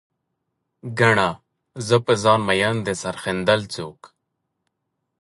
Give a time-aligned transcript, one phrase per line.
[0.99, 1.29] ګڼه،
[1.87, 4.01] زه په ځان مين د سر ښندل څوک